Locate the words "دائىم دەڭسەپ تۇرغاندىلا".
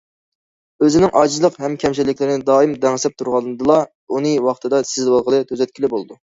2.49-3.79